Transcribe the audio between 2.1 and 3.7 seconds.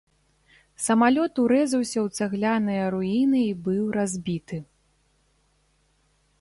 цагляныя руіны і